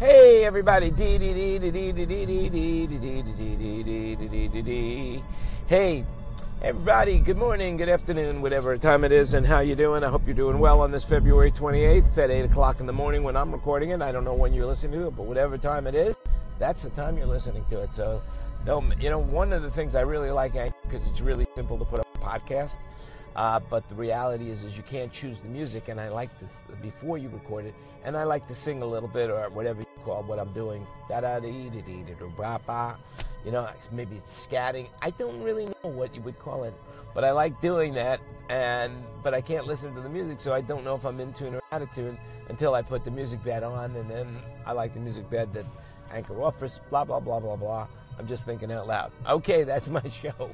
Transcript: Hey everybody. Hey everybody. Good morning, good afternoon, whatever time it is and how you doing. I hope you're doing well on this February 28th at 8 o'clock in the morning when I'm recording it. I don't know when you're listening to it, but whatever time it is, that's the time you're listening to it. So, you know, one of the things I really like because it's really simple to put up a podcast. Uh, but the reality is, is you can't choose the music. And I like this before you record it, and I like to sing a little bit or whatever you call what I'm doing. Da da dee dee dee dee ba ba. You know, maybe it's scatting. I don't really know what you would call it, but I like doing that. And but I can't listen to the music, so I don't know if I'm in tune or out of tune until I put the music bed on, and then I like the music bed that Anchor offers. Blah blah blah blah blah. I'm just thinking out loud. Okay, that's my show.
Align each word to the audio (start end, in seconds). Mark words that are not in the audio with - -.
Hey 0.00 0.46
everybody. 0.46 0.88
Hey 5.68 6.04
everybody. 6.62 7.18
Good 7.18 7.36
morning, 7.36 7.76
good 7.76 7.90
afternoon, 7.90 8.40
whatever 8.40 8.78
time 8.78 9.04
it 9.04 9.12
is 9.12 9.34
and 9.34 9.44
how 9.44 9.60
you 9.60 9.76
doing. 9.76 10.02
I 10.02 10.08
hope 10.08 10.22
you're 10.24 10.34
doing 10.34 10.58
well 10.58 10.80
on 10.80 10.90
this 10.90 11.04
February 11.04 11.52
28th 11.52 12.16
at 12.16 12.30
8 12.30 12.46
o'clock 12.46 12.80
in 12.80 12.86
the 12.86 12.94
morning 12.94 13.24
when 13.24 13.36
I'm 13.36 13.52
recording 13.52 13.90
it. 13.90 14.00
I 14.00 14.10
don't 14.10 14.24
know 14.24 14.32
when 14.32 14.54
you're 14.54 14.64
listening 14.64 14.98
to 15.00 15.08
it, 15.08 15.16
but 15.18 15.26
whatever 15.26 15.58
time 15.58 15.86
it 15.86 15.94
is, 15.94 16.16
that's 16.58 16.82
the 16.82 16.88
time 16.88 17.18
you're 17.18 17.26
listening 17.26 17.66
to 17.68 17.82
it. 17.82 17.92
So, 17.92 18.22
you 18.66 19.10
know, 19.10 19.18
one 19.18 19.52
of 19.52 19.60
the 19.60 19.70
things 19.70 19.94
I 19.94 20.00
really 20.00 20.30
like 20.30 20.54
because 20.54 21.06
it's 21.08 21.20
really 21.20 21.46
simple 21.54 21.76
to 21.76 21.84
put 21.84 22.00
up 22.00 22.08
a 22.14 22.18
podcast. 22.20 22.78
Uh, 23.36 23.60
but 23.70 23.88
the 23.88 23.94
reality 23.94 24.50
is, 24.50 24.64
is 24.64 24.76
you 24.76 24.82
can't 24.82 25.12
choose 25.12 25.40
the 25.40 25.48
music. 25.48 25.88
And 25.88 26.00
I 26.00 26.08
like 26.08 26.36
this 26.40 26.62
before 26.82 27.18
you 27.18 27.28
record 27.28 27.64
it, 27.66 27.74
and 28.04 28.16
I 28.16 28.24
like 28.24 28.46
to 28.48 28.54
sing 28.54 28.82
a 28.82 28.86
little 28.86 29.08
bit 29.08 29.30
or 29.30 29.48
whatever 29.50 29.84
you 30.00 30.12
call 30.12 30.22
what 30.22 30.38
I'm 30.38 30.52
doing. 30.52 30.86
Da 31.08 31.20
da 31.20 31.38
dee 31.40 31.70
dee 31.70 31.82
dee 31.82 32.02
dee 32.02 32.14
ba 32.36 32.60
ba. 32.66 32.96
You 33.44 33.52
know, 33.52 33.68
maybe 33.92 34.16
it's 34.16 34.46
scatting. 34.46 34.86
I 35.02 35.10
don't 35.10 35.42
really 35.42 35.66
know 35.66 35.90
what 35.90 36.14
you 36.14 36.20
would 36.22 36.38
call 36.38 36.64
it, 36.64 36.74
but 37.14 37.24
I 37.24 37.30
like 37.30 37.60
doing 37.60 37.94
that. 37.94 38.20
And 38.48 38.92
but 39.22 39.34
I 39.34 39.40
can't 39.40 39.66
listen 39.66 39.94
to 39.94 40.00
the 40.00 40.08
music, 40.08 40.40
so 40.40 40.52
I 40.52 40.60
don't 40.60 40.84
know 40.84 40.94
if 40.94 41.04
I'm 41.04 41.20
in 41.20 41.32
tune 41.32 41.54
or 41.54 41.62
out 41.72 41.82
of 41.82 41.92
tune 41.94 42.18
until 42.48 42.74
I 42.74 42.82
put 42.82 43.04
the 43.04 43.10
music 43.10 43.42
bed 43.44 43.62
on, 43.62 43.94
and 43.96 44.10
then 44.10 44.36
I 44.66 44.72
like 44.72 44.92
the 44.94 45.00
music 45.00 45.28
bed 45.30 45.52
that 45.54 45.66
Anchor 46.12 46.42
offers. 46.42 46.80
Blah 46.90 47.04
blah 47.04 47.20
blah 47.20 47.40
blah 47.40 47.56
blah. 47.56 47.86
I'm 48.18 48.26
just 48.26 48.44
thinking 48.44 48.70
out 48.72 48.86
loud. 48.86 49.12
Okay, 49.28 49.64
that's 49.64 49.88
my 49.88 50.06
show. 50.10 50.50